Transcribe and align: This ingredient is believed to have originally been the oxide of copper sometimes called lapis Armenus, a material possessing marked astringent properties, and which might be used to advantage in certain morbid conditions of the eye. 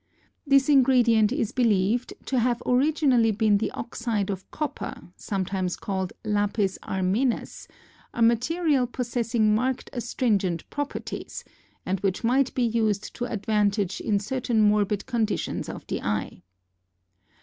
This 0.47 0.67
ingredient 0.67 1.31
is 1.31 1.51
believed 1.51 2.15
to 2.25 2.39
have 2.39 2.63
originally 2.65 3.29
been 3.29 3.59
the 3.59 3.69
oxide 3.73 4.31
of 4.31 4.49
copper 4.49 5.09
sometimes 5.15 5.75
called 5.75 6.11
lapis 6.25 6.79
Armenus, 6.81 7.67
a 8.11 8.23
material 8.23 8.87
possessing 8.87 9.53
marked 9.53 9.91
astringent 9.93 10.67
properties, 10.71 11.43
and 11.85 11.99
which 11.99 12.23
might 12.23 12.51
be 12.55 12.63
used 12.63 13.13
to 13.13 13.25
advantage 13.31 14.01
in 14.01 14.17
certain 14.19 14.59
morbid 14.63 15.05
conditions 15.05 15.69
of 15.69 15.85
the 15.85 16.01
eye. 16.01 16.41